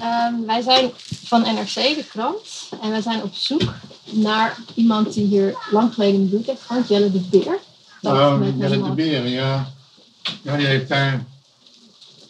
[0.00, 0.90] Ehm, wij zijn
[1.24, 2.68] van NRC, de krant.
[2.82, 3.62] En wij zijn op zoek
[4.10, 6.88] naar iemand die hier lang geleden in de buurt heeft gewoond.
[6.88, 7.58] Jelle de Beer.
[8.00, 9.72] Dat Oh, met Jelle de helemaal- Beer, ja.
[10.42, 11.24] Ja, die heeft daar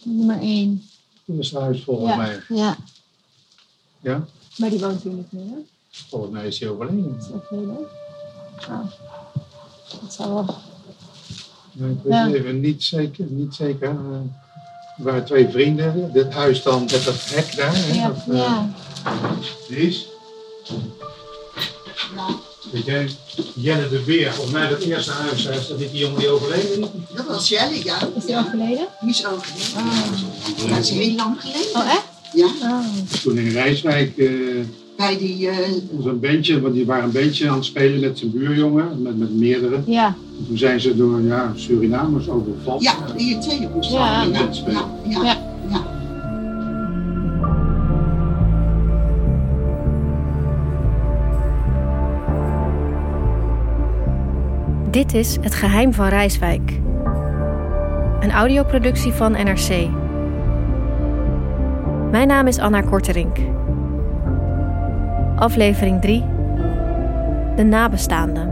[0.02, 0.88] Nummer 1.
[1.24, 2.40] in het huis volgens Ja, mij.
[2.48, 2.76] ja,
[4.00, 4.24] Ja,
[4.56, 5.44] maar die woont hier niet meer.
[5.44, 5.58] hè?
[6.08, 7.12] volgens mij is hij overleden.
[7.18, 7.88] Dat is ook heel leuk.
[8.68, 8.86] Ah,
[10.02, 10.54] dat zou wel.
[11.72, 12.26] Ja, ik weet Ja.
[12.28, 13.24] even niet zeker.
[13.28, 13.88] Niet zeker.
[13.88, 14.20] eh,
[15.00, 16.10] er waren twee vrienden.
[16.12, 17.72] Dit huis dan, met dat hek daar.
[17.74, 18.70] Hè, Ja, dat, eh, ja.
[22.72, 23.10] Weet jij,
[23.54, 26.86] Jelle de Beer, volgens mij dat eerste huis, is dat die jongen die overleden is?
[27.16, 27.98] Dat was Jelly, ja.
[28.16, 28.86] Is die overleden?
[29.00, 29.76] Die is overleden.
[29.76, 30.70] Ah.
[30.70, 31.74] Dat is heel lang geleden.
[31.74, 32.04] Oh, echt?
[32.32, 32.84] Ja, Ah.
[33.22, 34.28] Toen in Rijswijk, eh,
[35.00, 35.48] bij die...
[35.48, 35.56] eh,
[36.02, 39.38] zo'n bandje, want die waren een bandje aan het spelen met zijn buurjongen, met, met
[39.38, 39.80] meerdere.
[39.86, 40.14] Ja.
[40.46, 42.82] Toen zijn ze door ja, Surinamers overvallen.
[42.82, 43.40] ja, in.
[43.90, 45.22] Ja, ja, ja, ja, Ja.
[45.22, 45.38] ja.
[54.90, 56.80] Dit is Het Geheim van Rijswijk.
[58.20, 59.88] Een audioproductie van NRC.
[62.10, 63.36] Mijn naam is Anna Korterink.
[65.40, 66.24] Aflevering 3.
[67.56, 68.48] De nabestaanden.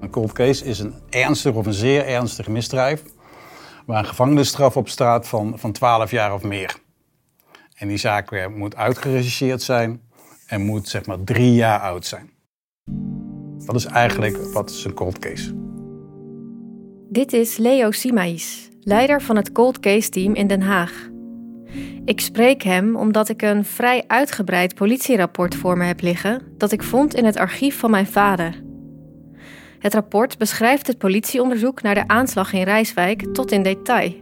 [0.00, 3.02] Een cold case is een ernstig of een zeer ernstig misdrijf
[3.86, 6.81] waar een gevangenisstraf op staat van, van 12 jaar of meer.
[7.82, 10.00] En die zaak moet uitgeregisseerd zijn
[10.46, 12.30] en moet zeg maar drie jaar oud zijn.
[13.66, 15.54] Dat is eigenlijk wat is een cold case.
[17.08, 21.08] Dit is Leo Simaïs, leider van het Cold Case Team in Den Haag.
[22.04, 26.82] Ik spreek hem omdat ik een vrij uitgebreid politierapport voor me heb liggen dat ik
[26.82, 28.62] vond in het archief van mijn vader.
[29.78, 34.14] Het rapport beschrijft het politieonderzoek naar de aanslag in Rijswijk tot in detail.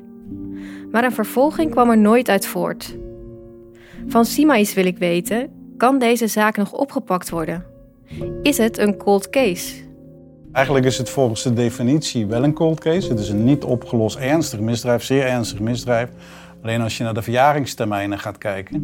[0.91, 2.97] Maar een vervolging kwam er nooit uit voort.
[4.07, 7.65] Van Simaïs wil ik weten: kan deze zaak nog opgepakt worden?
[8.43, 9.75] Is het een cold case?
[10.53, 13.09] Eigenlijk is het volgens de definitie wel een cold case.
[13.09, 16.11] Het is een niet opgelost ernstig misdrijf, zeer ernstig misdrijf.
[16.63, 18.83] Alleen als je naar de verjaringstermijnen gaat kijken,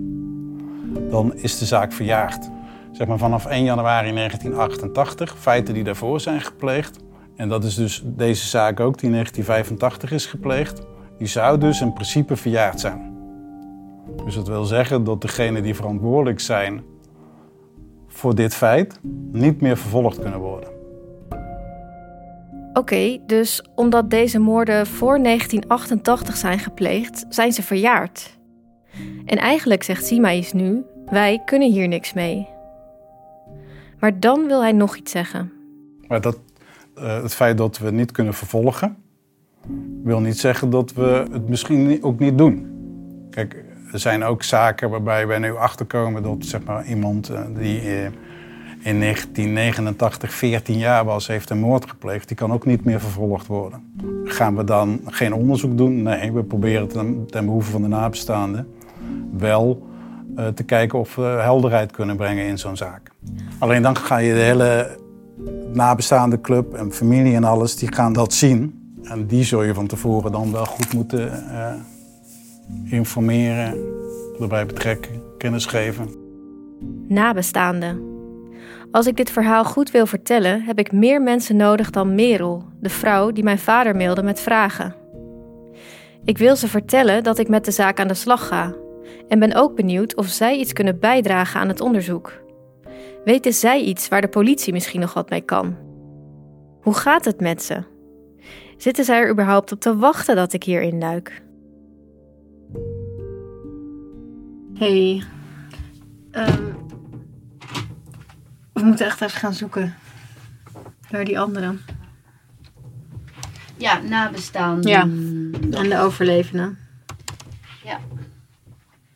[1.10, 2.48] dan is de zaak verjaard.
[2.92, 6.98] Zeg maar vanaf 1 januari 1988, feiten die daarvoor zijn gepleegd.
[7.36, 10.82] En dat is dus deze zaak ook, die in 1985 is gepleegd.
[11.18, 13.15] Die zou dus in principe verjaard zijn.
[14.24, 16.82] Dus dat wil zeggen dat degenen die verantwoordelijk zijn
[18.06, 19.00] voor dit feit
[19.32, 20.68] niet meer vervolgd kunnen worden.
[22.72, 28.38] Oké, dus omdat deze moorden voor 1988 zijn gepleegd, zijn ze verjaard.
[29.24, 32.48] En eigenlijk zegt Simaïs nu: wij kunnen hier niks mee.
[33.98, 35.52] Maar dan wil hij nog iets zeggen.
[36.08, 36.38] Maar dat,
[36.94, 38.96] eh, het feit dat we niet kunnen vervolgen,
[40.02, 42.66] wil niet zeggen dat we het misschien ook niet doen.
[43.30, 47.80] Kijk, er zijn ook zaken waarbij wij nu achterkomen dat zeg maar, iemand eh, die
[47.80, 48.04] eh,
[48.82, 53.46] in 1989 14 jaar was, heeft een moord gepleegd, die kan ook niet meer vervolgd
[53.46, 53.92] worden.
[54.24, 56.02] Gaan we dan geen onderzoek doen?
[56.02, 56.88] Nee, we proberen
[57.26, 58.68] ten, behoeve van de nabestaanden
[59.36, 59.86] wel
[60.36, 63.10] eh, te kijken of we helderheid kunnen brengen in zo'n zaak.
[63.58, 64.98] Alleen dan ga je de hele
[65.72, 68.80] nabestaande club en familie en alles, die gaan dat zien.
[69.02, 71.30] En die zul je van tevoren dan wel goed moeten
[72.84, 73.78] informeren,
[74.40, 76.08] erbij betrekken, kennis geven.
[77.08, 78.14] Nabestaanden.
[78.90, 82.88] Als ik dit verhaal goed wil vertellen, heb ik meer mensen nodig dan Merel, de
[82.88, 84.94] vrouw die mijn vader mailde met vragen.
[86.24, 88.74] Ik wil ze vertellen dat ik met de zaak aan de slag ga
[89.28, 92.32] en ben ook benieuwd of zij iets kunnen bijdragen aan het onderzoek.
[93.24, 95.76] Weten zij iets waar de politie misschien nog wat mee kan?
[96.80, 97.82] Hoe gaat het met ze?
[98.76, 101.42] Zitten zij er überhaupt op te wachten dat ik hier induik?
[104.78, 105.22] Hey,
[106.30, 106.64] ehm,
[108.72, 109.94] we moeten echt even gaan zoeken
[111.10, 111.80] naar die anderen.
[113.76, 114.90] Ja, nabestaanden.
[114.90, 115.00] Ja.
[115.80, 116.78] En de overlevenden.
[117.84, 118.00] Ja.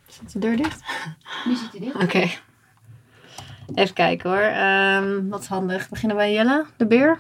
[0.06, 0.82] Is de deur dicht?
[1.44, 1.94] Nu zit hij dicht.
[2.02, 2.28] Oké.
[3.74, 4.38] Even kijken hoor.
[4.38, 5.82] Ehm, wat is handig.
[5.82, 7.18] We beginnen bij Jelle, de beer.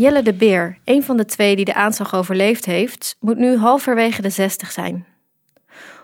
[0.00, 4.22] Jelle de Beer, een van de twee die de aanslag overleefd heeft, moet nu halverwege
[4.22, 5.06] de 60 zijn.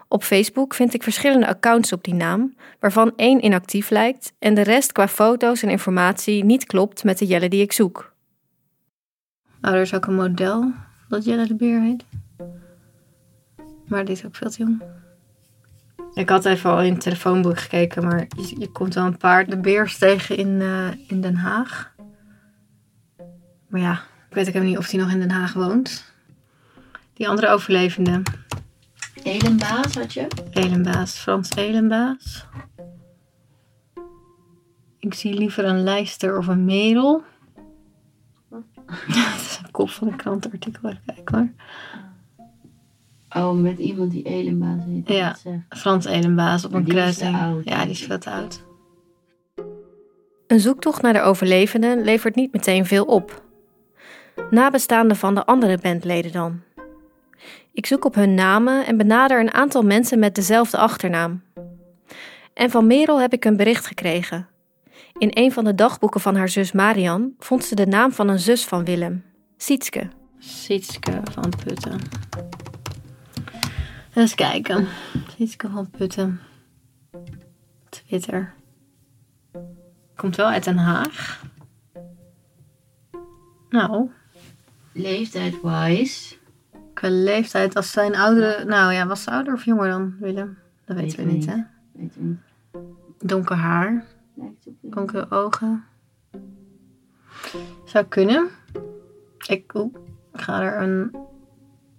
[0.09, 4.61] Op Facebook vind ik verschillende accounts op die naam, waarvan één inactief lijkt en de
[4.61, 8.13] rest qua foto's en informatie niet klopt met de Jelle die ik zoek.
[9.63, 10.73] Oh, er is ook een model
[11.09, 12.05] dat Jelle de Beer heet.
[13.87, 14.83] Maar dit is ook veel te jong.
[16.15, 19.47] Ik had even al in het telefoonboek gekeken, maar je, je komt wel een paar
[19.47, 21.94] de beers tegen in, eh, in Den Haag.
[23.75, 26.13] Maar ja, ik weet ook helemaal niet of hij nog in Den Haag woont.
[27.13, 28.23] Die andere overlevende.
[29.23, 30.27] Elenbaas had je?
[30.51, 32.47] Elenbaas, Frans Elenbaas.
[34.99, 37.23] Ik zie liever een lijster of een merel.
[39.07, 40.89] Dat is een kop van een krantenartikel.
[40.89, 41.49] Even kijken hoor.
[43.43, 45.09] Oh, met iemand die Elenbaas heet.
[45.09, 45.29] Ja.
[45.29, 45.63] Dat zegt.
[45.69, 47.61] Frans Elenbaas op een kruising.
[47.65, 48.65] Ja, die is veel te oud.
[50.47, 53.43] Een zoektocht naar de overlevenden levert niet meteen veel op.
[54.51, 56.63] Nabestaanden van de andere bandleden dan.
[57.73, 61.43] Ik zoek op hun namen en benader een aantal mensen met dezelfde achternaam.
[62.55, 64.49] En van Merel heb ik een bericht gekregen.
[65.19, 68.39] In een van de dagboeken van haar zus Marian vond ze de naam van een
[68.39, 69.25] zus van Willem,
[69.57, 70.09] Sietske.
[70.39, 72.01] Sietske van Putten.
[74.15, 74.89] Eens kijken.
[75.37, 76.41] Sietske van Putten.
[77.89, 78.55] Twitter.
[80.17, 81.43] Komt wel uit Den Haag.
[83.69, 84.11] Nou,
[84.95, 86.37] Leeftijd-wise.
[86.95, 88.65] qua leeftijd als zijn oudere...
[88.65, 90.59] Nou ja, was ze ouder of jonger dan Willem?
[90.85, 91.57] Dat weten we niet, hè?
[91.93, 92.39] Weet niet.
[93.19, 94.05] Donker haar,
[94.81, 95.85] donkere ogen.
[97.85, 98.49] Zou kunnen.
[99.47, 101.17] Ik, ik ga er een...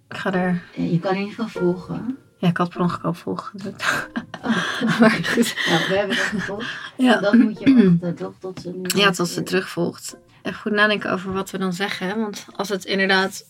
[0.10, 0.64] Ik ga er...
[0.76, 2.18] Ja, je kan in ieder geval volgen.
[2.38, 4.10] Ja, ik had per ongeluk op volgen gedrukt.
[5.00, 5.56] maar goed.
[5.70, 6.94] Nou, we hebben dat gevolgd.
[6.98, 7.20] Ja.
[7.20, 8.90] Dan moet je wachten toch tot ze nu...
[8.96, 10.18] Ja, tot ze terugvolgt.
[10.46, 12.20] Echt goed nadenken over wat we dan zeggen.
[12.20, 13.46] Want als het inderdaad...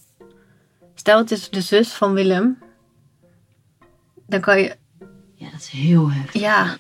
[0.94, 2.58] Stel het is de zus van Willem.
[4.28, 4.76] Dan kan je...
[5.34, 6.42] Ja, dat is heel heftig.
[6.42, 6.78] Ja,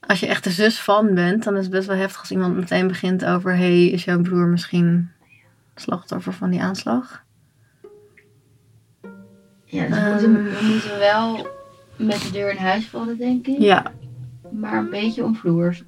[0.00, 1.44] als je echt de zus van bent...
[1.44, 3.56] dan is het best wel heftig als iemand meteen begint over...
[3.56, 5.10] hey, is jouw broer misschien
[5.74, 7.24] slachtoffer van die aanslag?
[9.64, 11.48] Ja, dus we, moeten, we moeten wel
[11.96, 13.58] met de deur in huis vallen, denk ik.
[13.58, 13.92] Ja.
[14.50, 15.84] Maar een beetje omvloers.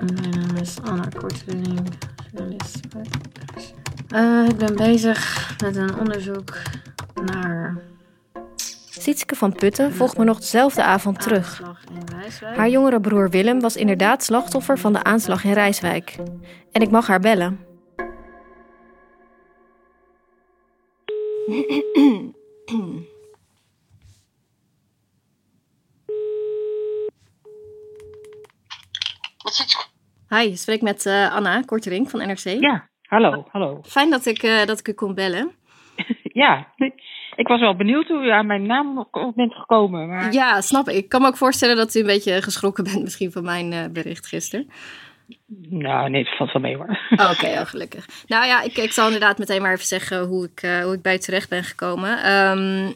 [0.00, 1.88] Mijn naam is Anna Korteling,
[2.32, 3.04] journalist bij
[4.08, 6.56] Eh, Ik ben bezig met een onderzoek
[7.24, 7.76] naar
[8.90, 11.62] Sietske van Putten volgt me nog dezelfde avond terug.
[12.56, 16.16] Haar jongere broer Willem was inderdaad slachtoffer van de aanslag in Rijswijk.
[16.72, 17.68] En ik mag haar bellen.
[30.34, 32.44] Hi, je spreekt met eh, Anna Kortering van NRC.
[32.60, 33.80] Ja, hallo, hallo.
[33.82, 35.50] Fijn dat ik, eh, dat ik u kon bellen.
[36.32, 36.66] Ja,
[37.36, 40.08] ik was wel benieuwd hoe u aan mijn naam bent gekomen.
[40.08, 40.32] Maar...
[40.32, 40.94] Ja, snap ik.
[40.94, 43.84] Ik kan me ook voorstellen dat u een beetje geschrokken bent misschien van mijn eh,
[43.92, 44.70] bericht gisteren.
[45.68, 46.98] Nou, nee, het valt wel mee hoor.
[47.10, 48.06] Oké, heel gelukkig.
[48.26, 51.14] Nou ja, ik, ik zal inderdaad meteen maar even zeggen hoe ik, hoe ik bij
[51.14, 52.22] u terecht ben gekomen.
[52.22, 52.92] Ehm,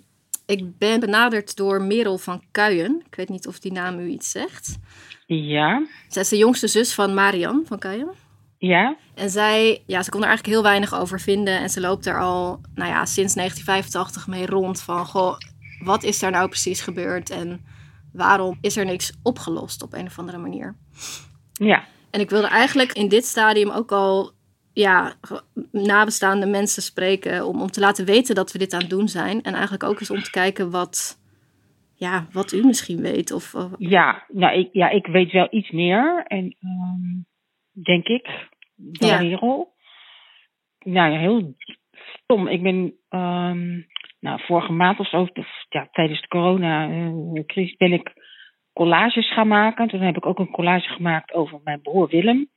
[0.47, 3.03] ik ben benaderd door Merel van Kuijen.
[3.07, 4.79] Ik weet niet of die naam u iets zegt.
[5.27, 8.13] Ja, Zij is de jongste zus van Marian van Kuijen.
[8.59, 11.59] ja, En zij, ja, ze kon er eigenlijk heel weinig over vinden.
[11.59, 14.83] En ze loopt er al, nou ja, sinds 1985 mee rond.
[14.83, 15.39] Van, goh,
[15.85, 17.31] wat is daar nou precies gebeurd?
[17.31, 17.65] En
[18.13, 20.77] waarom is er niks opgelost op een of andere manier?
[21.53, 21.85] ja.
[22.11, 24.33] En ik wilde eigenlijk in dit stadium ook al,
[24.73, 25.15] ja,
[25.73, 27.47] nabestaande mensen spreken.
[27.47, 29.43] Om, om te laten weten dat we dit aan het doen zijn.
[29.43, 31.19] En eigenlijk ook eens om te kijken wat,
[32.05, 33.33] ja, wat u misschien weet.
[33.33, 36.25] Of, of- Ja, nou, ik, ja, ik weet wel iets meer.
[36.27, 37.23] En ehm,
[37.85, 39.21] denk ik, dan Ja.
[39.23, 39.73] Merel.
[40.85, 41.55] Nou ja, heel
[42.23, 42.49] stom.
[42.49, 43.81] Ik ben ehm,
[44.21, 45.29] nou, vorige maand of zo,
[45.69, 48.13] ja, tijdens de corona-crisis, ben ik
[48.73, 49.89] collages gaan maken.
[49.89, 52.51] Toen heb ik ook een collage gemaakt over mijn broer Willem.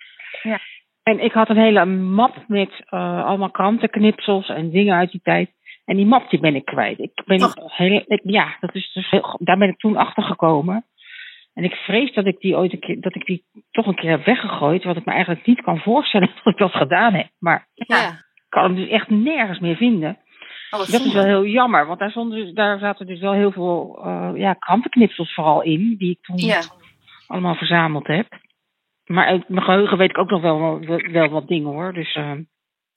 [0.43, 0.59] Ja.
[1.03, 5.49] En ik had een hele map met eh, allemaal krantenknipsels en dingen uit die tijd.
[5.87, 6.99] En die map die ben ik kwijt.
[6.99, 10.85] Ik ben heel, ik, ja, dat is dus heel, daar ben ik toen achter gekomen.
[11.53, 14.09] En ik vrees dat ik die ooit een keer, dat ik die toch een keer
[14.09, 14.83] heb weggegooid.
[14.83, 17.29] Wat ik me eigenlijk niet kan voorstellen dat ik dat gedaan heb.
[17.39, 18.09] Maar ja.
[18.09, 20.17] ik kan hem dus echt nergens meer vinden.
[20.71, 23.51] Oh, Dat is wel heel jammer, want daar, stonden, dus- daar zaten dus wel heel
[23.51, 25.95] veel eh, ja, krantenknipsels vooral in.
[25.97, 26.61] Die ik toen Ja.
[27.27, 28.27] allemaal verzameld heb.
[29.05, 31.93] Maar uit mijn geheugen weet ik ook nog wel, wel, wel wat dingen hoor.
[31.93, 32.31] Dus eh,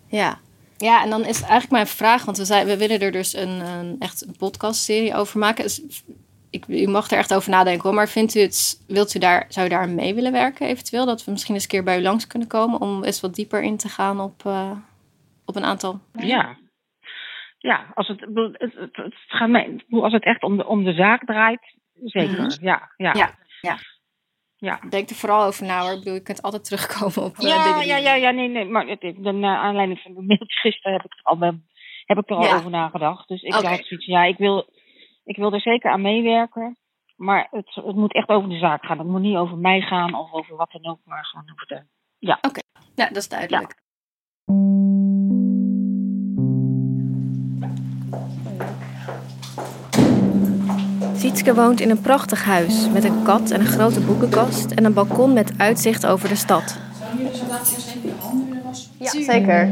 [0.09, 0.35] Ja.
[0.81, 3.61] Ja, en dan is eigenlijk mijn vraag, want we, zijn, we willen er dus een,
[3.61, 5.65] een echt een podcastserie over maken.
[5.65, 6.05] Dus
[6.51, 7.95] ik, u mag er echt over nadenken hoor.
[7.95, 11.07] Maar vindt u het, wilt u daar, zou u daar mee willen werken eventueel?
[11.07, 13.63] Dat we misschien eens een keer bij u langs kunnen komen om eens wat dieper
[13.63, 14.71] in te gaan op, eh,
[15.45, 16.01] op een aantal.
[16.13, 16.57] Ja.
[17.59, 20.93] Ja, als het, het, het, het gaat mij, als het echt om de, om de
[20.93, 22.43] zaak draait, zeker.
[22.43, 22.65] Mhm.
[22.65, 23.13] Ja, ja.
[23.13, 23.79] Ja, ja.
[24.61, 24.81] Ja.
[24.91, 25.93] Denk er vooral over na hoor.
[25.93, 28.65] Ik bedoel, je kunt altijd terugkomen op eh, Ja, dingen ja, ja, ja, nee, nee.
[28.65, 31.39] Maar het, de, naar aanleiding van de mailtje gisteren heb ik er al,
[32.05, 32.57] heb ik er al Ja.
[32.57, 33.29] over nagedacht.
[33.29, 34.67] Dus ik had zoiets, ja, ik wil,
[35.25, 36.79] ik wil er zeker aan meewerken.
[37.17, 38.99] Maar het, het moet echt over de zaak gaan.
[38.99, 41.83] Het moet niet over mij gaan of over wat dan ook, maar gewoon over de.
[42.19, 42.39] Ja.
[42.41, 42.61] Oké,
[42.95, 43.83] ja, dat is duidelijk.
[51.21, 54.93] Sietske woont in een prachtig huis met een kat en een grote boekenkast en een
[54.93, 56.77] balkon met uitzicht over de stad.
[58.97, 59.69] Ja, zeker.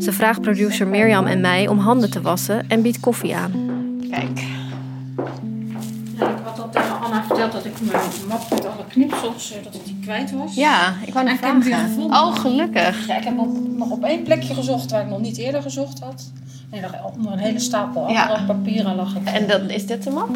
[0.00, 3.50] Ze vraagt producer Mirjam en mij om handen te wassen en biedt koffie aan.
[4.10, 4.40] Kijk.
[6.18, 9.64] Ja, ik had al tegen Anna verteld dat ik mijn map met alle knipsels, eh,
[9.64, 10.54] dat ik die kwijt was.
[10.54, 11.62] Ja, ik wou weer vragen.
[11.62, 12.18] gevonden.
[12.18, 13.06] Oh, gelukkig.
[13.06, 16.00] Ja, ik heb op, nog op één plekje gezocht waar ik nog niet eerder gezocht
[16.00, 16.30] had.
[16.70, 18.22] En lag onder een hele stapel Ja.
[18.26, 19.22] andere papieren lag het.
[19.24, 20.28] En dan, is dit de map?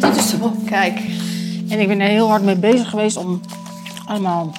[0.00, 0.66] Dit is de map.
[0.66, 1.00] Kijk.
[1.68, 3.40] En ik ben er heel hard mee bezig geweest om
[4.06, 4.52] allemaal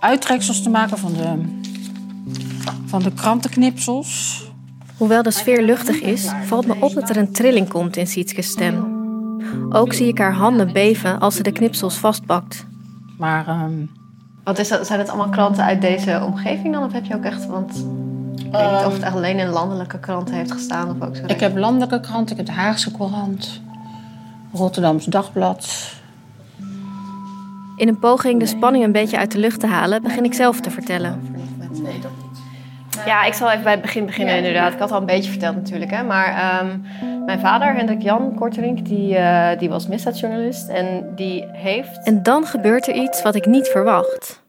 [0.00, 1.44] uittreksels te maken van de,
[2.86, 4.42] van de krantenknipsels.
[4.96, 8.48] Hoewel de sfeer luchtig is, valt me op dat er een trilling komt in Sietskes
[8.48, 8.92] stem.
[9.70, 12.66] Ook zie ik haar handen beven als ze de knipsels vastpakt.
[13.18, 13.72] Maar ehm,
[14.44, 14.86] Wat is dat?
[14.86, 16.84] Zijn het allemaal kranten uit deze omgeving dan?
[16.84, 17.86] Of heb je ook echt, want
[18.54, 21.22] ik weet niet of het echt alleen in landelijke kranten heeft gestaan of ook zo.
[21.26, 23.60] ik heb landelijke krant, ik heb de Haagse Courant,
[24.52, 25.92] Rotterdams Dagblad.
[27.76, 30.60] In een poging de spanning een beetje uit de lucht te halen, begin ik zelf
[30.60, 31.20] te vertellen.
[31.82, 32.34] Nee, dat niet.
[33.06, 34.72] Ja, ik zal even bij het begin beginnen inderdaad.
[34.72, 35.90] Ik had al een beetje verteld natuurlijk.
[35.90, 36.02] Hè?
[36.02, 36.78] Maar ehm,
[37.24, 40.68] mijn vader, Hendrik Jan Korterink, die, eh, die was misdaadjournalist.
[40.68, 42.06] En die heeft...
[42.06, 44.42] En dan gebeurt er iets wat ik niet verwacht.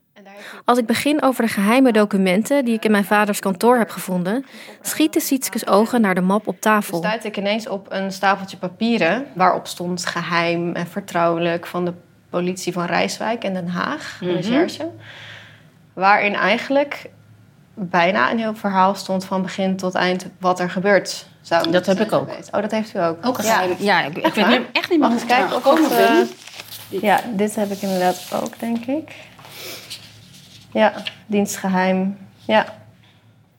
[0.65, 4.45] Als ik begin over de geheime documenten die ik in mijn vaders kantoor heb gevonden...
[4.81, 6.97] schieten Sietskes ogen naar de map op tafel.
[6.97, 9.25] stuit ik ineens op een stapeltje papieren...
[9.33, 11.93] waarop stond geheim en vertrouwelijk van de
[12.29, 14.17] politie van Rijswijk en Den Haag.
[14.19, 14.35] De Mhm.
[14.35, 14.89] recherche.
[15.93, 17.09] Waarin eigenlijk
[17.73, 21.27] bijna een heel verhaal stond van begin tot eind wat er gebeurt.
[21.41, 22.29] Zou Dat heb ik ook.
[22.51, 23.25] Oh, dat heeft u ook?
[23.25, 23.75] Ook geheim.
[23.79, 26.19] Ja, ik, ik Echt weet echt niet meer Mag ik kijken of eh,
[27.01, 29.15] Ja, dit heb ik inderdaad ook, denk ik.
[30.75, 30.93] Ja,
[31.25, 32.17] dienstgeheim.
[32.47, 32.65] Ja.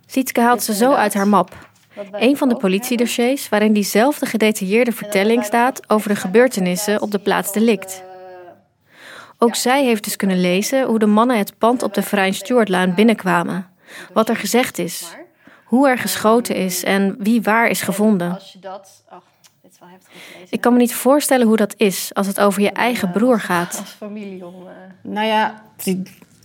[0.06, 1.68] Sietske haalt ze zo uit haar map.
[2.12, 7.52] Een van de politiedossiers waarin diezelfde gedetailleerde vertelling staat over de gebeurtenissen op de plaats
[7.52, 8.02] delict.
[9.38, 12.94] Ook zij heeft dus kunnen lezen hoe de mannen het pand op de Vrijn Stuartlaan
[12.94, 13.66] binnenkwamen.
[14.12, 15.16] Wat er gezegd is.
[15.64, 18.32] Hoe er geschoten is en wie waar is gevonden.
[18.34, 19.04] Als je dat...
[19.10, 19.16] Oh.
[20.50, 23.76] Ik kan me niet voorstellen hoe dat is als het over je eiege broer gaat.
[23.80, 24.54] Als familie om...
[24.66, 26.02] eh, Nou ja, die,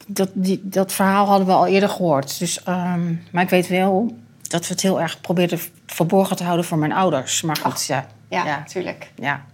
[0.07, 2.39] dat, die, dat verhaal hadden we al eerder gehoord.
[2.39, 6.65] Dus, ehm, maar ik weet wel dat we het heel erg probeerden verborgen te houden
[6.65, 7.41] voor mijn ouders.
[7.41, 8.05] Maar goed, ja.
[8.27, 8.57] Ja, ja.
[8.57, 9.11] natuurlijk.
[9.15, 9.45] Ja.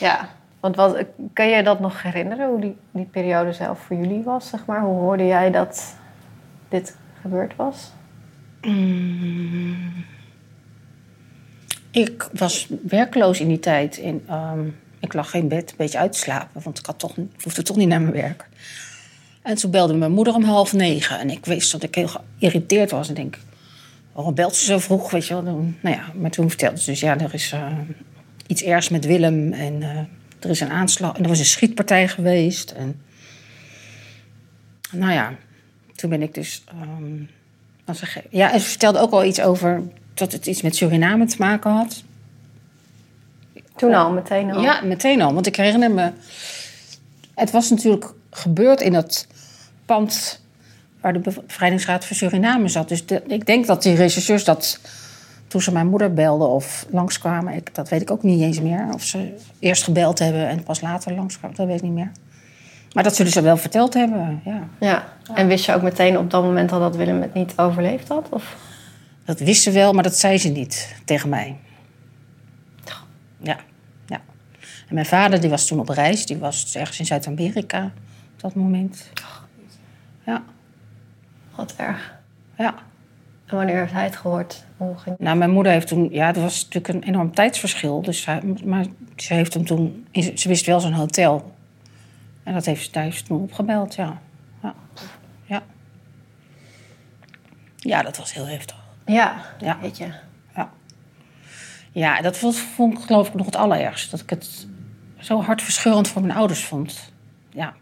[0.00, 0.28] Ja,
[0.60, 4.48] want wat, kan je dat nog herinneren, hoe die, die periode zelf voor jullie was,
[4.48, 4.80] zeg maar?
[4.80, 5.96] Hoe hoorde jij dat
[6.68, 7.92] dit gebeurd was?
[8.62, 10.04] Mm.
[11.90, 14.00] Ik was werkloos in die tijd.
[14.00, 14.66] En, ehm,
[15.00, 17.62] ik lag in bed een beetje uit te slapen, want ik, had toch, ik hoefde
[17.62, 18.48] toch niet naar mijn werk.
[19.48, 21.18] En toen belde mijn moeder om half negen.
[21.18, 23.08] En ik wist dat ik heel geïrriteerd was.
[23.08, 23.38] En denk,
[24.12, 25.10] waarom belt ze zo vroeg?
[25.10, 25.42] Weet je wel?
[25.42, 27.72] Nou ja, maar toen vertelde ze dus, ja, er is eh,
[28.46, 29.52] iets ergs met Willem.
[29.52, 29.98] En eh,
[30.40, 31.16] er is een aanslag.
[31.16, 32.70] En er was een schietpartij geweest.
[32.70, 33.00] En
[34.90, 35.34] nou ja,
[35.94, 36.64] toen ben ik dus...
[36.66, 37.22] ehm,
[37.84, 39.82] was er ja, en ze vertelde ook al iets over
[40.14, 42.02] dat het iets met Suriname te maken had.
[43.76, 44.62] Toen al, meteen al?
[44.62, 45.34] Ja, meteen al.
[45.34, 46.12] Want ik herinner me...
[47.34, 49.26] Het was natuurlijk gebeurd in dat
[49.88, 50.42] pand...
[51.00, 52.88] waar de Bevrijdingsraad voor Suriname zat.
[52.88, 54.80] Dus de- ik denk dat die rechercheurs dat...
[55.46, 57.54] toen ze mijn moeder belden of langskwamen...
[57.54, 58.88] Ik, dat weet ik ook niet eens meer.
[58.94, 61.56] Of ze eerst gebeld hebben en pas later langskwamen.
[61.56, 62.10] Dat weet ik niet meer.
[62.92, 64.68] Maar dat zullen ze wel verteld hebben, ja.
[64.80, 65.12] Ja.
[65.34, 68.28] En wist je ook meteen op dat moment al dat Willem het niet overleefd had?
[68.30, 68.56] Of?
[69.24, 71.56] Dat wist ze wel, maar dat zei ze niet tegen mij.
[73.42, 73.56] Ja,
[74.06, 74.20] ja.
[74.88, 76.26] En mijn vader die was toen op reis.
[76.26, 77.84] Die was ergens in Zuid-Amerika
[78.34, 79.10] op dat moment.
[80.28, 80.42] Ja.
[81.54, 82.14] Wat erg.
[82.56, 82.74] Ja.
[83.46, 84.64] En wanneer heeft hij het gehoord?
[84.76, 86.08] Hoe ging Nou, mijn moeder heeft toen...
[86.10, 88.02] Ja, er was natuurlijk een enorm tijdsverschil.
[88.02, 88.28] Dus
[88.64, 90.06] maar ze heeft hem toen...
[90.12, 91.54] Ze wist wel zo'n hotel.
[92.42, 94.20] En dat heeft, daar heeft ze toen opgebeld, ja.
[94.62, 94.74] Ja.
[95.44, 95.62] ja.
[97.76, 98.76] Ja, dat was heel heftig.
[99.06, 99.78] Ja, Ja.
[99.80, 100.08] weet je.
[101.92, 104.10] Ja, dat was, vond ik geloof ik nog het allerergste.
[104.10, 104.66] Dat ik het
[105.18, 107.12] zo hartverscheurend voor mijn ouders vond.
[107.50, 107.74] Ja.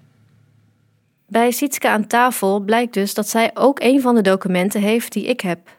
[1.29, 5.27] Bij Sietske aan tafel blijkt dus dat zij ook een van de documenten heeft die
[5.27, 5.79] ik heb.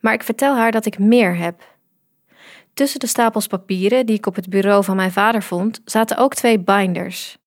[0.00, 1.76] Maar ik vertel haar dat ik meer heb.
[2.74, 6.34] Tussen de stapels papieren die ik op het bureau van mijn vader vond, zaten ook
[6.34, 7.38] twee binders.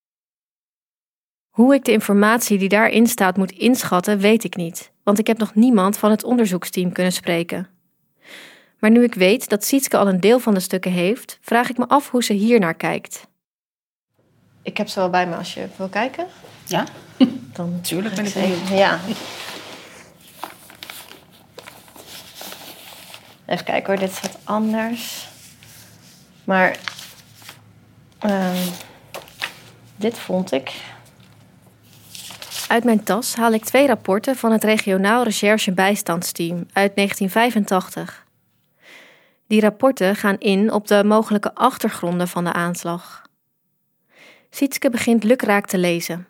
[1.49, 5.37] Hoe ik de informatie die daarin staat moet inschatten, weet ik niet, want ik heb
[5.37, 7.67] nog niemand van het onderzoeksteam kunnen spreken.
[8.79, 11.77] Maar nu ik weet dat Sietske al een deel van de stukken heeft, vraag ik
[11.77, 13.29] me af hoe ze hier naar kijkt.
[14.61, 16.25] Ik heb ze wel bij me als je wil kijken.
[16.65, 16.85] Ja?
[17.53, 18.77] Dan Natuurlijk ben ik ze even-.
[18.77, 18.99] Ja.
[23.45, 25.27] Even kijken hoor, dit is wat anders.
[26.43, 26.77] Maar
[28.19, 28.67] ehm,
[29.95, 30.71] dit vond ik.
[32.67, 38.25] Uit mijn tas haal ik twee rapporten van het Regionaal Recherche Bijstandsteam uit 1985.
[39.47, 43.21] Die rapporten gaan in op de mogelijke achtergronden van de aanslag.
[44.53, 46.27] Sietske begint lukraak te lezen.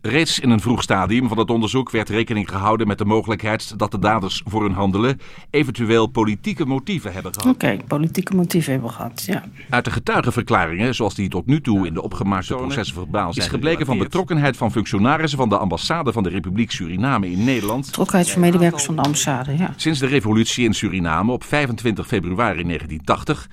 [0.00, 3.90] Reeds in een vroeg stadium van het onderzoek werd rekening gehouden met de mogelijkheid dat
[3.90, 5.20] de daders voor hun handelen
[5.50, 7.54] eventueel politieke motieven hebben gehad.
[7.54, 9.44] Oké, politieke motieven hebben gehad, ja.
[9.70, 13.52] Uit de getuigenverklaringen, zoals die tot nu toe in de opgemaakte processen verbaal zijn, is
[13.52, 17.86] gebleken van betrokkenheid van functionarissen van de ambassade van de Republiek Suriname in Nederland.
[17.86, 19.72] Betrokkenheid van medewerkers van de ambassade, ja.
[19.76, 23.48] Sinds de revolutie in Suriname op 25 februari 1980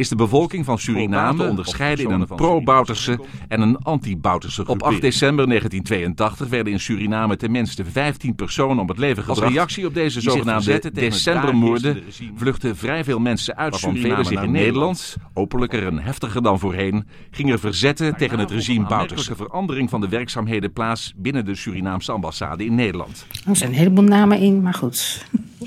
[0.00, 4.82] is de bevolking van Suriname onderscheiden in een pro-Bouterse en een anti-Bouterse groep.
[4.82, 9.42] Op 8 december 1982 werden in Suriname tenminste 15 personen om het leven gebracht.
[9.42, 12.02] Als reactie op deze zogenaamde decembermoorden
[12.34, 17.58] vluchtten vrij veel mensen uit Suriname zich in Nederland, openlijker en heftiger dan voorheen, gingen
[17.58, 19.36] verzetten tegen het regime Bouterse.
[19.36, 23.26] verandering van de werkzaamheden plaats binnen de Surinaamse ambassade in Nederland.
[23.46, 25.26] Er zijn een heleboel namen in, maar goed.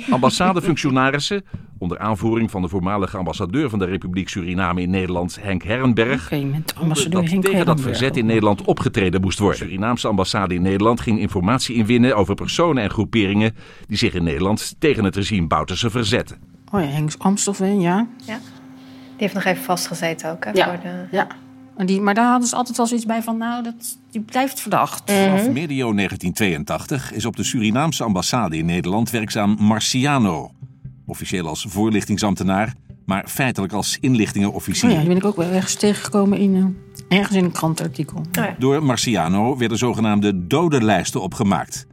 [0.09, 1.43] Ambassadefunctionarissen,
[1.83, 6.29] onder aanvoering van de voormalige ambassadeur van de Republiek Suriname in Nederland, Henk Herrenberg,
[7.09, 9.59] dat Henk tegen dat verzet in Nederland opgetreden moest worden.
[9.59, 13.55] De Surinaamse ambassade in Nederland ging informatie inwinnen over personen en groeperingen
[13.87, 16.37] die zich in Nederland tegen het regime Bouterse verzetten.
[16.71, 18.07] Oh ja, Henk Amstelveen, ja.
[18.25, 18.39] Ja.
[19.07, 20.45] Die heeft nog even vastgezeten ook.
[20.45, 20.65] Hè, Ja.
[20.65, 21.07] Voor de...
[21.11, 21.27] ja.
[21.77, 24.59] En die, maar daar hadden ze altijd wel zoiets bij van, nou, dat, die blijft
[24.59, 25.11] verdacht.
[25.11, 30.51] Vanaf medio 1982 is op de Surinaamse ambassade in Nederland werkzaam Marciano.
[31.13, 32.73] Officieel als voorlichtingsambtenaar,
[33.05, 34.89] maar feitelijk als inlichtingenofficier.
[34.89, 36.75] Oh ja, die ben ik ook wel ergens tegengekomen in,
[37.07, 38.21] eh, ergens in een krantartikel.
[38.59, 41.87] Door Marciano werden zogenaamde dodenlijsten opgemaakt.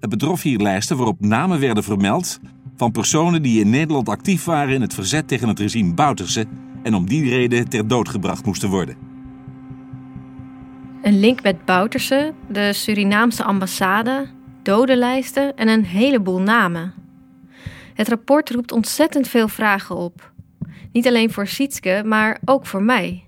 [0.00, 2.40] Het betrof hier lijsten waarop namen werden vermeld
[2.76, 6.46] van personen die in Nederland actief waren in het verzet tegen het regime Bouterse
[6.82, 8.96] en om die reden ter dood gebracht moesten worden.
[11.02, 14.26] Een link met Bouterse, de Surinaamse ambassade,
[14.62, 17.01] dodenlijsten en een heleboel namen.
[17.94, 20.32] Het rapport roept ontzettend veel vragen op.
[20.92, 23.24] Niet alleen voor Sietske, maar ook voor mij.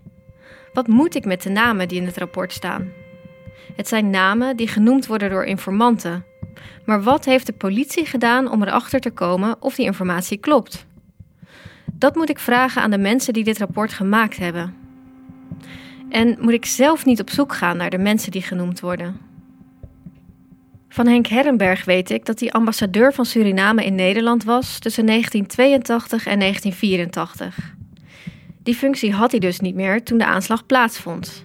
[0.72, 2.88] Wat moet ik met de namen die in het rapport staan?
[3.77, 6.24] Het zijn namen die genoemd worden door informanten.
[6.85, 10.87] Maar wat heeft de politie gedaan om erachter te komen of die informatie klopt?
[11.92, 14.74] Dat moet ik vragen aan de mensen die dit rapport gemaakt hebben.
[16.09, 19.20] En moet ik zelf niet op zoek gaan naar de mensen die genoemd worden?
[20.94, 26.26] Van Henk Herrenberg weet ik dat hij ambassadeur van Suriname in Nederland was tussen 1982
[26.26, 27.74] en 1984.
[28.62, 31.44] Die functie had hij dus niet meer toen de aanslag plaatsvond.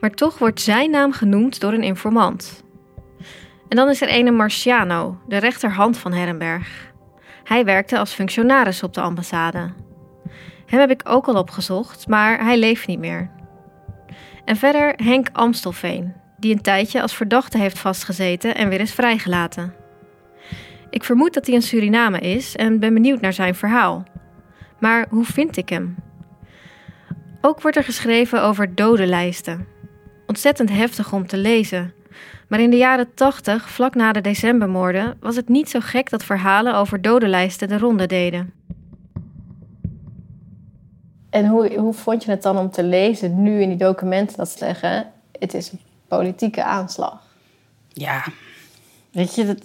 [0.00, 2.64] Maar toch wordt zijn naam genoemd door een informant.
[3.68, 6.92] En dan is er ene Marciano, de rechterhand van Herrenberg.
[7.44, 9.72] Hij werkte als functionaris op de ambassade.
[10.66, 13.30] Hem heb ik ook al opgezocht, maar hij leeft niet meer.
[14.44, 19.74] En verder Henk Amstelveen, die een tijdje als verdachte heeft vastgezeten en weer is vrijgelaten.
[20.90, 24.04] Ik vermoed dat hij in Suriname is en ben benieuwd naar zijn verhaal.
[24.78, 25.96] Maar hoe vind ik hem?
[27.40, 29.66] Ook wordt er geschreven over dodenlijsten.
[30.26, 31.92] Ontzettend heftig om te lezen.
[32.48, 36.24] Maar in de jaren 80, vlak na de decembermoorden, was het niet zo gek dat
[36.24, 38.52] verhalen over dodenlijsten de ronde deden.
[41.30, 44.48] En hoe, hoe vond je het dan om te lezen, nu in die documenten, dat
[44.48, 45.06] ze zeggen:
[45.38, 47.22] het is een politieke aanslag?
[47.92, 48.24] Ja,
[49.10, 49.58] weet je, dat,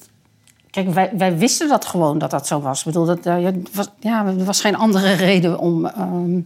[0.69, 2.79] kijk, wij, wij wisten dat gewoon dat dat zo was.
[2.79, 6.39] Ik bedoel, dat, eh, ja, was, ja, er was geen andere reden om, ehm,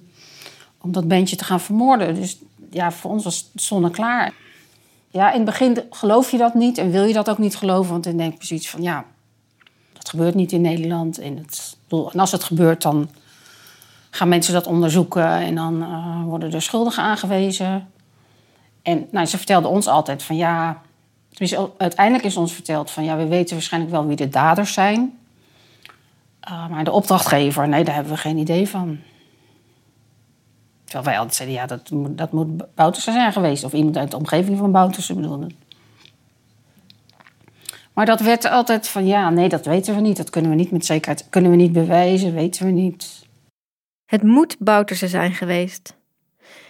[0.81, 2.15] om dat bandje te gaan vermoorden.
[2.15, 2.37] Dus
[2.69, 4.33] ja, voor ons was het zonneklaar.
[5.09, 7.91] Ja, in het begin geloof je dat niet en wil je dat ook niet geloven.
[7.91, 9.05] Want dan denk je zoiets van, ja,
[9.93, 11.17] dat gebeurt niet in Nederland.
[11.17, 13.09] En, het, bedoel, en als het gebeurt, dan
[14.09, 15.29] gaan mensen dat onderzoeken...
[15.29, 17.87] en dan eh, worden er schuldigen aangewezen.
[18.87, 20.81] En nou, ze vertelden ons altijd van, ja,
[21.77, 25.19] uiteindelijk is ons verteld van ja, we weten waarschijnlijk wel wie de daders zijn.
[26.49, 28.99] Uh, maar de opdrachtgever, nee, daar hebben we geen idee van.
[30.83, 33.63] Terwijl wij altijd zeiden, ja, dat dat moet Boutersen zijn geweest.
[33.63, 35.47] Of iemand uit de omgeving van Boutersen bedoelde.
[37.93, 40.17] Maar dat werd altijd van, ja, nee, dat weten we niet.
[40.17, 43.25] Dat kunnen we niet met zekerheid, kunnen we niet bewijzen, weten we niet.
[44.05, 45.96] Het moet Bouterse zijn geweest.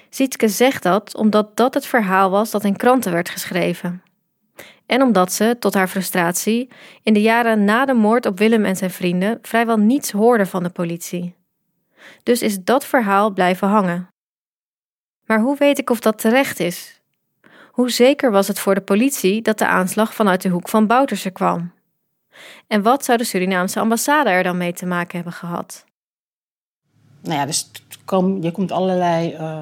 [0.09, 4.01] Sietske zegt dat omdat dat het verhaal was dat in kranten werd geschreven.
[4.85, 6.69] En omdat ze, tot haar frustratie,
[7.03, 10.63] in de jaren na de moord op Willem en zijn vrienden vrijwel niets hoorde van
[10.63, 11.35] de politie.
[12.23, 14.09] Dus is dat verhaal blijven hangen.
[15.25, 17.01] Maar hoe weet ik of dat terecht is?
[17.71, 21.29] Hoe zeker was het voor de politie dat de aanslag vanuit de hoek van Bouterse
[21.29, 21.71] kwam?
[22.67, 25.85] En wat zou de Surinaamse ambassade er dan mee te maken hebben gehad?
[27.21, 27.71] Nou ja, dus
[28.41, 29.59] je komt allerlei uh,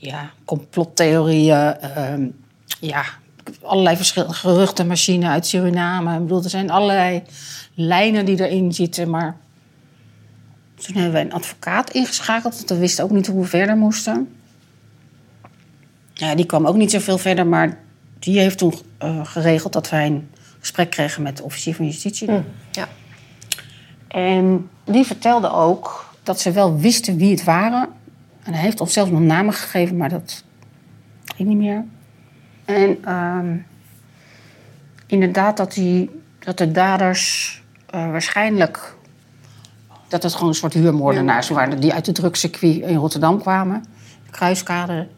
[0.00, 2.28] ja, complottheorieën, uh,
[2.80, 3.04] ja,
[3.62, 6.14] allerlei verschillende geruchtenmachines uit Suriname.
[6.14, 7.22] Ik bedoel, er zijn allerlei
[7.74, 9.36] lijnen die erin zitten, maar
[10.74, 14.34] toen hebben wij een advocaat ingeschakeld, want we wisten ook niet hoe we verder moesten.
[16.12, 17.78] Ja, die kwam ook niet zoveel verder, maar
[18.18, 22.28] die heeft toen uh, geregeld dat wij een gesprek kregen met de officier van justitie.
[22.28, 22.88] Hm, ja.
[24.08, 27.88] En die vertelde ook dat ze wel wisten wie het waren.
[28.42, 30.44] En hij heeft ons zelfs nog namen gegeven, maar dat
[31.36, 31.84] ging niet meer.
[32.64, 33.56] En uh,
[35.06, 37.62] inderdaad dat, die, dat de daders
[37.94, 38.96] uh, waarschijnlijk...
[40.08, 41.80] dat het gewoon een soort huurmoordenaars waren...
[41.80, 43.84] die uit de drugscircuit in Rotterdam kwamen.
[44.24, 45.08] De kruiskade.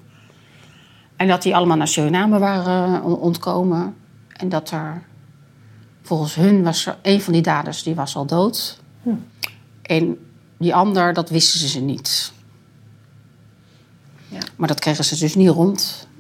[1.17, 3.97] En dat die allemaal naar Suriname waren ontkomen.
[4.37, 5.03] En dat er...
[6.03, 8.81] Volgens hun was er een van die daders, die was al dood.
[9.03, 9.11] Hm.
[9.83, 10.19] En
[10.59, 12.33] die ander, dat wisten ze niet.
[14.33, 14.39] Ja.
[14.57, 16.11] Maar dat kregen ze dus niet rond.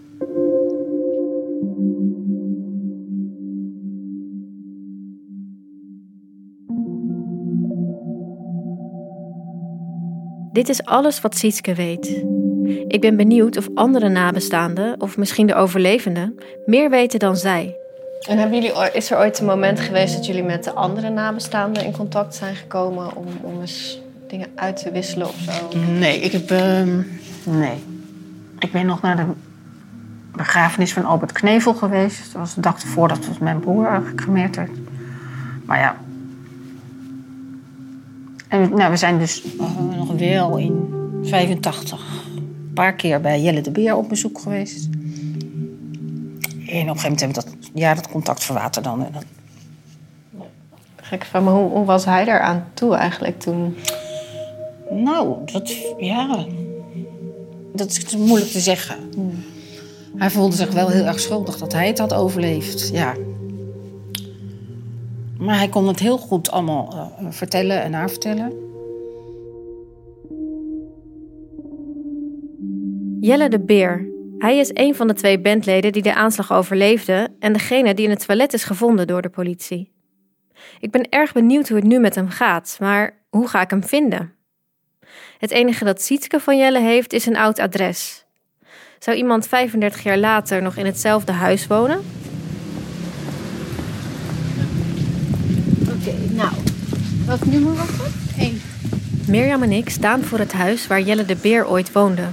[10.52, 12.24] Dit is alles wat Sietske weet.
[12.86, 16.34] Ik ben benieuwd of andere nabestaanden, of misschien de overlevenden,
[16.66, 17.76] meer weten dan zij.
[18.28, 21.84] En hebben jullie, is er ooit een moment geweest dat jullie met de andere nabestaanden
[21.84, 25.78] in contact zijn gekomen om, om eens dingen uit te wisselen of zo?
[25.78, 26.50] Nee, ik heb.
[26.50, 26.82] Uh,
[27.44, 27.91] nee.
[28.62, 29.26] Ik ben nog naar de
[30.32, 32.24] begrafenis van Albert Knevel geweest.
[32.24, 34.70] Dat was de dag ervoor dat mijn broer gecremeerd werd.
[35.64, 35.96] Maar ja.
[38.48, 39.44] En nou, we zijn dus
[39.96, 42.00] nog wel in 85
[42.36, 44.84] een paar keer bij Jelle de Beer op bezoek geweest.
[44.84, 49.04] En op een gegeven moment hebben we dat, ja, dat contact verwaterd dan.
[49.04, 49.22] En dan...
[50.96, 53.76] Gek van, maar hoe, hoe was hij daar aan toe eigenlijk toen?
[54.90, 56.46] Nou, dat, ja,
[57.72, 58.96] dat is moeilijk te zeggen.
[59.14, 59.44] Hmm.
[60.16, 63.14] Hij voelde zich wel heel erg schuldig dat hij het had overleefd, ja.
[65.38, 68.52] Maar hij kon het heel goed allemaal uh, vertellen en navertellen.
[73.20, 74.10] Jelle de Beer.
[74.38, 78.10] Hij is een van de twee bandleden die de aanslag overleefde en degene die in
[78.10, 79.92] het toilet is gevonden door de politie.
[80.80, 83.84] Ik ben erg benieuwd hoe het nu met hem gaat, maar hoe ga ik hem
[83.84, 84.32] vinden?
[85.42, 88.24] Het enige dat Sietske van Jelle heeft is een oud adres.
[88.98, 92.04] Zou iemand 35 jaar later nog in hetzelfde huis wonen?
[95.82, 96.50] Oké, okay, nou.
[97.26, 98.38] Welk nummer was het?
[98.38, 98.60] Eén.
[99.26, 102.26] Mirjam en ik staan voor het huis waar Jelle de Beer ooit woonde.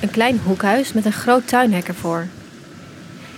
[0.00, 2.26] Een klein hoekhuis met een groot tuinhek ervoor.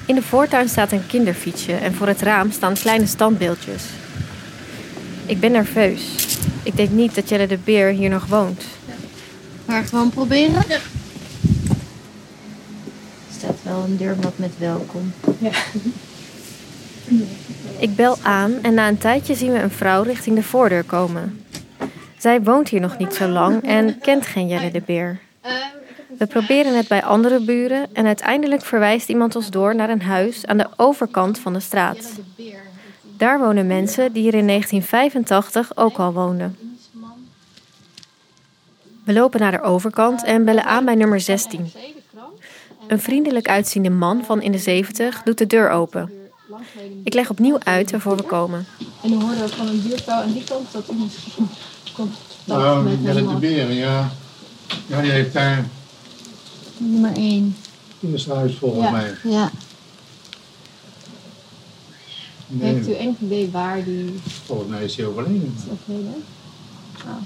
[0.07, 3.85] In de voortuin staat een kinderfietsje en voor het raam staan kleine standbeeldjes.
[5.26, 6.28] Ik ben nerveus.
[6.62, 8.74] Ik denk niet dat Jelle de Beer hier nog woont.
[9.64, 10.62] Maar gewoon proberen?
[10.68, 10.74] Ja.
[10.74, 10.81] Er
[13.37, 15.12] staat wel een deurmat met welkom.
[15.38, 15.50] Ja.
[17.79, 21.44] Ik bel aan en na een tijdje zien we een vrouw richting de voordeur komen.
[22.18, 25.20] Zij woont hier nog niet zo lang en kent geen Jelle de Beer.
[26.18, 30.46] We proberen het bij andere buren en uiteindelijk verwijst iemand ons door naar een huis
[30.46, 32.12] aan de overkant van de straat.
[33.16, 36.57] Daar wonen mensen die hier in 1985 ook al woonden.
[39.05, 41.73] We lopen naar de overkant en bellen aan bij nummer 16.
[42.87, 46.12] Een vriendelijk uitziende man van in de 70 doet de deur open.
[47.05, 48.67] Ik leg opnieuw uit waarvoor we komen.
[49.03, 51.12] En dan hoorden we van een buurvrouw aan die kant dat iemand
[51.95, 52.17] komt.
[52.45, 54.11] Nou, met de beren, ja.
[54.87, 55.64] Ja, je heeft daar
[56.77, 57.57] Nummer 1.
[58.01, 58.90] Eerste huis volgens ja.
[58.90, 59.14] mij.
[59.23, 59.51] Ja.
[62.47, 62.75] Nee.
[62.75, 64.21] Heeft u enig idee waar die...
[64.45, 65.55] Volgens mij is hij overleden.
[65.57, 66.25] Is overleden?
[67.05, 67.19] Wel...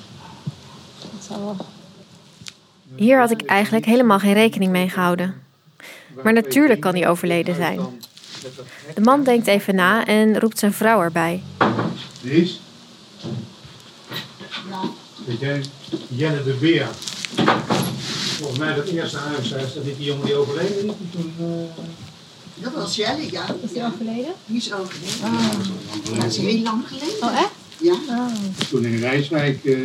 [2.97, 5.35] Hier had ik eigenlijk helemaal geen rekening mee gehouden.
[6.23, 7.81] Maar natuurlijk kan hij overleden zijn.
[8.95, 11.43] De man denkt even na en roept zijn vrouw erbij.
[12.21, 12.61] Lies?
[15.27, 15.63] Weet jij,
[16.09, 16.89] Jelle de Beer.
[18.39, 20.93] Volgens mij dat eerste huis, is dat niet die jongen die overleden is?
[21.11, 23.47] Toen, eh, Dat was Jelly, ja.
[23.63, 24.33] Is die overleden?
[24.47, 25.41] Die is overleden.
[26.15, 27.23] Dat is heel lang geleden.
[27.23, 27.53] Oh, echt?
[27.81, 28.29] Ja.
[28.71, 29.77] toen in Rijswijk eh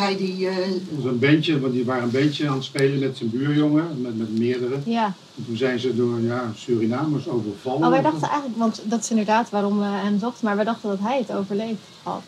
[0.00, 0.48] Bij die...
[0.48, 0.56] eh,
[0.90, 4.18] was een bandje, want die waren een bandje aan het spelen met zijn buurjongen, met,
[4.18, 4.76] met meerdere.
[4.84, 5.04] Ja.
[5.36, 7.82] En toen zijn ze door ja, Surinamers overvallen.
[7.84, 10.88] Oh, wij dachten eigenlijk, want dat is inderdaad waarom we hem zochten, maar wij dachten
[10.88, 12.22] dat hij het overleefd had.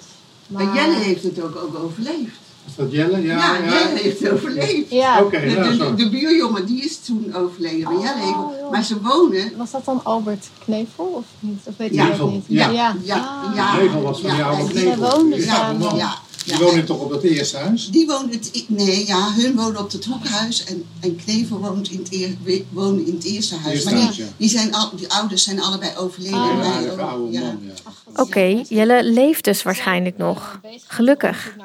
[0.46, 2.40] Maar Jelle heeft het ook, ook overleefd.
[2.66, 3.22] Is dat Jelle?
[3.22, 4.90] Ja, Ja, Jelle heeft het overleefd.
[4.90, 5.20] Ja.
[5.22, 5.94] Oké, de, de, zo.
[5.94, 7.82] de buurjongen die is toen overleden.
[7.82, 9.52] Maar Jelle heeft, maar ze wonen...
[9.56, 11.60] Was dat dan Albert Knevel of niet?
[11.64, 12.06] Of weet Ja.
[12.06, 12.44] je dat niet?
[12.48, 12.68] Ja.
[12.70, 12.96] ja.
[13.02, 13.76] Ja, ja.
[13.76, 14.78] Knevel was van en Knevel.
[14.80, 15.96] Zij woonden Ja, samen.
[15.96, 16.14] Ja.
[16.44, 17.90] Die wonen toch op dat eerste huis?
[17.90, 21.98] Die woont het, nee, ja, hun wonen op het hoekhuis en, en Knevel woont in
[21.98, 23.74] het, eer, woonde in het eerste huis.
[23.74, 24.26] Eerste maar die, huis, ja.
[24.36, 26.38] die, zijn al, die ouders zijn allebei overleden.
[26.38, 26.48] Ah.
[26.48, 27.72] En Ja, oude man, ja.
[28.16, 30.60] Oké, Jelle leeft dus waarschijnlijk nog.
[30.86, 31.56] Gelukkig.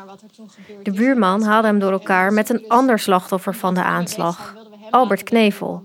[0.84, 4.56] De buurman haalde hem door elkaar met een ander slachtoffer van de aanslag,
[4.90, 5.84] Albert Knevel,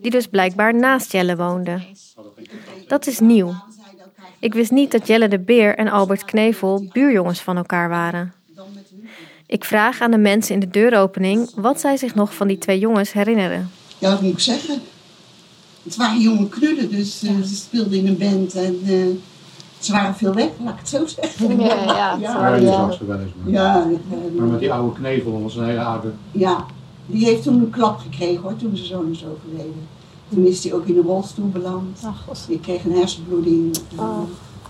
[0.00, 1.82] die dus blijkbaar naast Jelle woonde.
[2.86, 3.54] Dat is nieuw.
[4.42, 8.32] Ik wist niet dat Jelle de Beer en Albert Knevel buurjongens van elkaar waren.
[9.46, 12.78] Ik vraag aan de mensen in de deuropening wat zij zich nog van die twee
[12.78, 13.70] jongens herinneren.
[13.98, 14.80] Ja, wat moet ik zeggen?
[15.82, 18.96] Het waren jonge knudden, dus eh, ze speelden in een band en eh,
[19.78, 21.60] ze waren veel weg, laat ik het zo zeggen.
[21.60, 22.38] Ja, ja, ze ja.
[22.38, 23.32] waren die wel- zag ze wel eens.
[23.42, 23.86] Maar, Ja,
[24.36, 26.12] maar met die oude knevel was een hele oude.
[26.32, 26.66] ja,
[27.06, 29.86] die heeft toen een klap gekregen hoor, toen zijn zoon is overleden.
[30.34, 31.98] Toen is hij ook in een rolstoel beland.
[32.48, 33.76] Die kreeg een hersenbloeding.
[33.96, 34.18] Oh.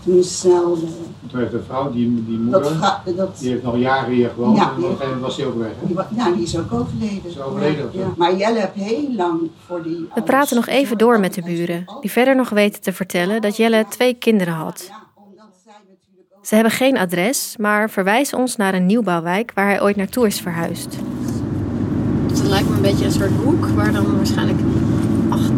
[0.05, 0.73] Toen is snel...
[0.73, 4.13] eh, Toen heeft een vrouw, die, die dat, moeder, ga- dat, die heeft nog jaren
[4.13, 4.57] hier gewoond.
[4.57, 5.71] Ja, en op een gegeven moment was hij ook weg.
[5.79, 5.87] Hè?
[5.87, 7.21] die, ja, die is ook overleden.
[7.25, 8.13] Is overleden Ja, ja.
[8.17, 10.07] Maar Jelle heeft heel lang voor die...
[10.15, 13.57] We praten nog even door met de buren, die verder nog weten te vertellen dat
[13.57, 14.89] Jelle twee kinderen had.
[16.41, 20.39] Ze hebben geen adres, maar verwijzen ons naar een nieuwbouwwijk waar hij ooit naartoe is
[20.41, 20.95] verhuisd.
[22.27, 24.59] Het lijkt me een beetje een soort hoek waar dan waarschijnlijk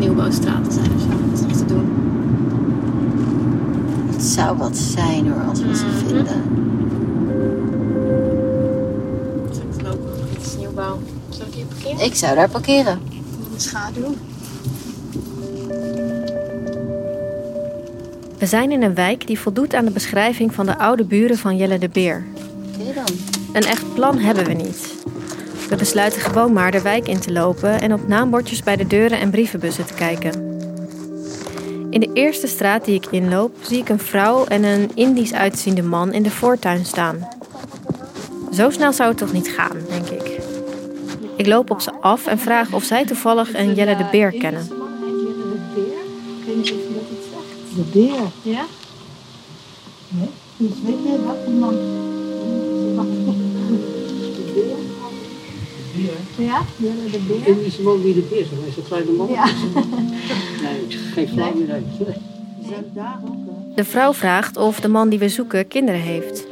[0.05, 1.07] nieuwbouwstraten zijn of zo.
[1.29, 1.89] Dat is nog te doen.
[4.11, 6.05] Het zou wat zijn hoor, als we ze Mhm.
[6.07, 6.41] vinden.
[9.51, 10.99] Straks lopen we nog iets nieuwbouw.
[11.29, 12.05] Zal ik hier parkeren?
[12.05, 12.99] Ik zou daar parkeren.
[13.09, 14.13] In de schaduw.
[18.37, 21.57] We zijn in een wijk die voldoet aan de beschrijving van de oude buren van
[21.57, 22.23] Jelle de Beer.
[22.79, 23.05] Oké dan.
[23.53, 24.93] Een echt plan hebben we niet.
[25.69, 29.19] We besluiten gewoon maar de wijk in te lopen en op naambordjes bij de deuren
[29.19, 30.53] en brievenbussen te kijken.
[31.89, 35.83] In de eerste straat die ik inloop, zie ik een vrouw en een Indisch uitziende
[35.83, 37.27] man in de voortuin staan.
[38.51, 40.39] Zo snel zou het toch niet gaan, denk ik.
[41.35, 44.61] Ik loop op ze af en vraag of zij toevallig een Jelle de Beer kennen.
[44.61, 47.75] Ik weet niet of je dat iets zegt.
[47.75, 48.53] De beer?
[48.53, 48.65] Ja?
[50.07, 50.29] Nee?
[50.57, 52.04] Dus weet jij welke man?
[56.37, 56.61] Ja?
[56.77, 57.65] Jelle de beer?
[57.65, 59.27] Is de man die de beer is, is dat kleine man?
[59.29, 59.45] Ja.
[60.61, 61.83] Nee, geen flauw idee.
[63.75, 66.47] De vrouw vraagt of de man die we zoeken kinderen heeft.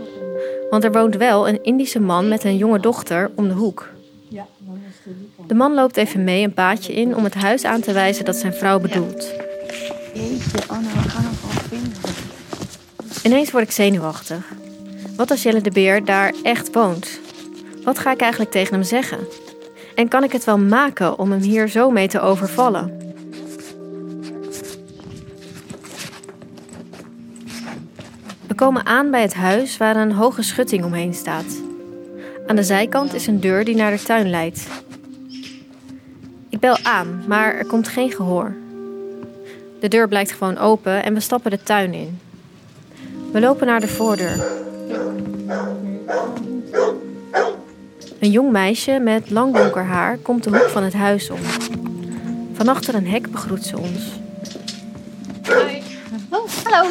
[0.70, 3.90] Want er woont wel een Indische man met een jonge dochter om de hoek.
[4.28, 7.34] Ja, dan is het die De man loopt even mee een paadje in om het
[7.34, 9.32] huis aan te wijzen dat zijn vrouw bedoelt.
[10.14, 11.98] Jeetje, nou, we gaan hem gewoon vinden.
[13.24, 14.52] Ineens word ik zenuwachtig.
[15.16, 17.20] Wat als Jelle de Beer daar echt woont?
[17.84, 19.20] Wat ga ik eigenlijk tegen hem zeggen?
[19.96, 23.02] En kan ik het wel maken om hem hier zo mee te overvallen?
[28.48, 31.62] We komen aan bij het huis waar een hoge schutting omheen staat.
[32.48, 34.68] Aan de zijkant is een deur die naar de tuin leidt.
[36.50, 38.54] Ik bel aan, maar er komt geen gehoor.
[39.80, 42.20] De deur blijkt gewoon open en we stappen de tuin in.
[43.32, 44.44] We lopen naar de voordeur.
[48.24, 51.40] Een jong meisje met lang donker haar komt de hoek van het huis om.
[52.54, 54.02] Van achter een hek begroet ze ons.
[56.30, 56.90] Oh, hallo.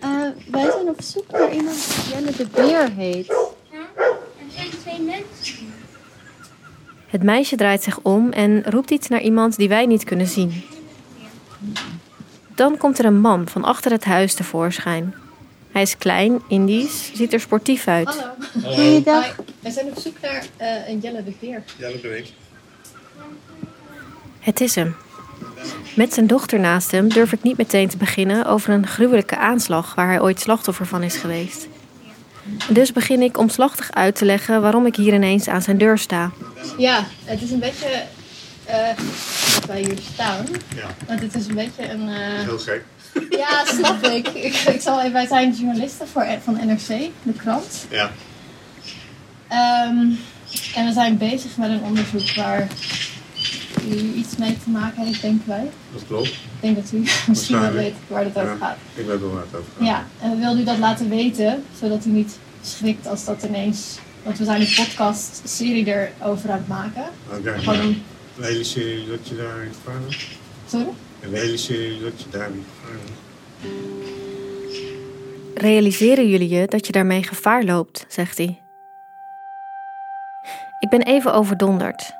[0.00, 0.10] Eh,
[0.50, 3.28] wij zijn op zoek naar iemand die Jelle de Beer heet.
[3.28, 5.66] Er zijn twee mensen.
[7.06, 10.64] Het meisje draait zich om en roept iets naar iemand die wij niet kunnen zien.
[12.54, 15.14] Dan komt er een man van achter het huis tevoorschijn.
[15.74, 18.08] Hij is klein, Indisch, ziet er sportief uit.
[18.62, 18.74] Hallo.
[18.74, 19.34] Goeiedag.
[19.60, 21.62] Wij zijn op zoek naar eh, een Jelle de.
[21.76, 22.32] Ja, dat ben ik.
[24.40, 24.96] Het is hem.
[25.96, 29.94] Met zijn dochter naast hem durf ik niet meteen te beginnen over een gruwelijke aanslag
[29.94, 31.66] waar hij ooit slachtoffer van is geweest.
[32.68, 36.30] Dus begin ik omslachtig uit te leggen waarom ik hier ineens aan zijn deur sta.
[36.78, 38.02] Ja, het is een beetje.
[38.64, 38.88] eh,
[39.54, 40.46] dat wij hier staan.
[40.76, 40.94] Ja.
[41.06, 42.08] Want het is een beetje een...
[42.08, 42.82] eh, Heel gek.
[43.30, 44.28] Ja, snap ik.
[44.28, 46.86] ik, ik zal even, wij zijn journalisten voor, van NRC,
[47.22, 47.86] de krant.
[47.90, 48.10] Ja.
[49.48, 50.10] Ehm,
[50.74, 52.68] en we zijn bezig met een onderzoek waar
[53.88, 55.70] u iets mee te maken heeft, denken wij.
[55.92, 56.26] Dat klopt.
[56.28, 58.76] Ik denk dat u misschien wel weet waar het over Ja, gaat.
[58.94, 59.86] Ik weet wel waar het over gaat.
[59.86, 63.98] Ja, en we wilden u dat laten weten, zodat u niet schrikt als dat ineens...
[64.22, 65.86] Want we zijn een podcast-serie
[66.20, 67.04] erover aan het maken.
[67.30, 68.02] Oké, Gewoon maar een-
[68.40, 70.16] hele serie dat je daar in gevaar bent?
[70.70, 70.86] Sorry?
[71.24, 73.18] En de hele serie dat je daar in gevaar bent?
[75.54, 78.62] Realiseren jullie je dat je daarmee gevaar loopt, zegt hij.
[80.78, 82.12] Ik ben even overdonderd.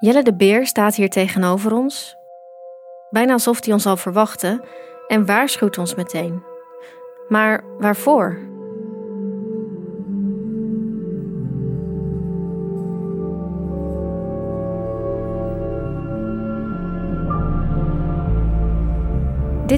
[0.00, 2.16] Jelle de Beer staat hier tegenover ons,
[3.10, 4.64] bijna alsof hij ons al verwachtte,
[5.06, 6.42] en waarschuwt ons meteen.
[7.28, 8.51] Maar waarvoor?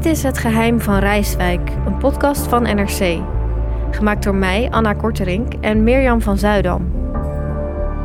[0.05, 3.19] Dit is Het Geheim van Rijswijk, een podcast van NRC.
[3.91, 6.93] Gemaakt door mij, Anna Korterink en Mirjam van Zuidam.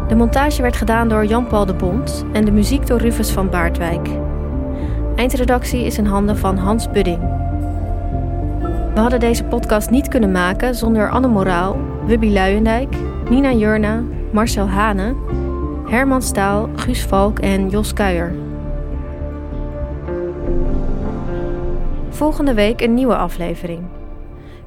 [0.08, 4.08] De montage werd gedaan door Jan-Paul de Bond en de muziek door Rufus van Baardwijk.
[5.16, 7.20] Eindredactie is in handen van Hans Budding.
[8.94, 12.96] We hadden deze podcast niet kunnen maken zonder Anne Moraal, Wubby Luijendijk,
[13.30, 15.16] Nina Jurna, Marcel Hane,
[15.90, 18.49] Herman Staal, Guus Valk en Jos Kuijer.
[22.20, 23.90] Volgende week een nieuwe aflevering.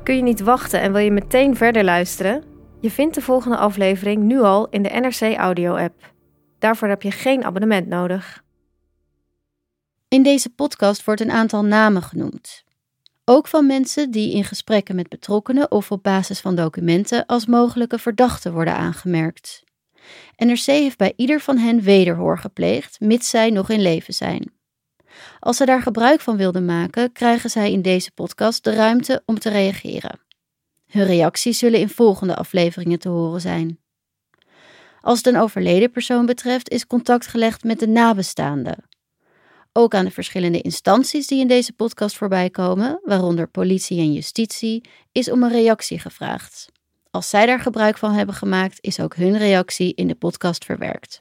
[0.03, 2.45] Kun je niet wachten en wil je meteen verder luisteren?
[2.81, 6.12] Je vindt de volgende aflevering nu al in de NRC Audio-app.
[6.59, 8.45] Daarvoor heb je geen abonnement nodig.
[10.09, 12.65] In deze podcast wordt een aantal namen genoemd.
[13.25, 17.99] Ook van mensen die in gesprekken met betrokkenen of op basis van documenten als mogelijke
[17.99, 19.62] verdachten worden aangemerkt.
[20.37, 24.61] NRC heeft bij ieder van hen wederhoor gepleegd, mits zij nog in leven zijn.
[25.40, 29.38] Als ze daar gebruik van wilden maken, krijgen zij in deze podcast de ruimte om
[29.38, 30.20] te reageren.
[30.87, 33.79] Hun reacties zullen in volgende afleveringen te horen zijn.
[35.01, 38.85] Als het een overleden persoon betreft, is contact gelegd met de nabestaanden.
[39.72, 44.85] Ook aan de verschillende instanties die in deze podcast voorbij komen, waaronder politie en justitie,
[45.12, 46.70] is om een reactie gevraagd.
[47.11, 51.20] Als zij daar gebruik van hebben gemaakt, is ook hun reactie in de podcast verwerkt.